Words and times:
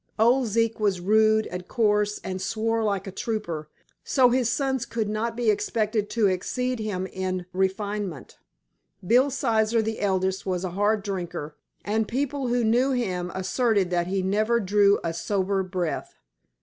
Old 0.17 0.47
Zeke 0.47 0.79
was 0.79 0.99
rude 0.99 1.45
and 1.45 1.67
coarse 1.67 2.19
and 2.23 2.41
swore 2.41 2.83
like 2.83 3.05
a 3.05 3.11
trooper, 3.11 3.69
so 4.03 4.29
his 4.29 4.49
sons 4.49 4.83
could 4.83 5.07
not 5.07 5.35
be 5.37 5.51
expected 5.51 6.09
to 6.09 6.25
excel 6.25 6.75
him 6.77 7.05
in 7.05 7.45
refinement. 7.53 8.39
Bill 9.05 9.29
Sizer, 9.29 9.79
the 9.79 9.99
eldest, 9.99 10.43
was 10.43 10.63
a 10.63 10.71
hard 10.71 11.03
drinker, 11.03 11.55
and 11.85 12.07
people 12.07 12.47
who 12.47 12.63
knew 12.63 12.91
him 12.93 13.29
asserted 13.35 13.91
that 13.91 14.07
he 14.07 14.23
"never 14.23 14.59
drew 14.59 14.99
a 15.03 15.13
sober 15.13 15.61
breath." 15.61 16.15